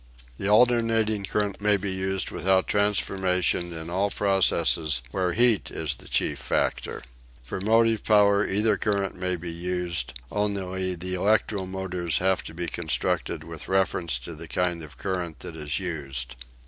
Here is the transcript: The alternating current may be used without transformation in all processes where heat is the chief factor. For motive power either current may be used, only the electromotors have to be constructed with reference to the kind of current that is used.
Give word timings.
The 0.39 0.47
alternating 0.49 1.25
current 1.25 1.61
may 1.61 1.77
be 1.77 1.91
used 1.91 2.31
without 2.31 2.65
transformation 2.65 3.71
in 3.71 3.91
all 3.91 4.09
processes 4.09 5.03
where 5.11 5.33
heat 5.33 5.69
is 5.69 5.93
the 5.93 6.07
chief 6.07 6.39
factor. 6.39 7.03
For 7.39 7.61
motive 7.61 8.03
power 8.03 8.47
either 8.49 8.77
current 8.77 9.15
may 9.15 9.35
be 9.35 9.51
used, 9.51 10.15
only 10.31 10.95
the 10.95 11.13
electromotors 11.13 12.17
have 12.17 12.41
to 12.45 12.55
be 12.55 12.65
constructed 12.65 13.43
with 13.43 13.67
reference 13.67 14.17
to 14.21 14.33
the 14.33 14.47
kind 14.47 14.81
of 14.81 14.97
current 14.97 15.41
that 15.41 15.55
is 15.55 15.79
used. 15.79 16.33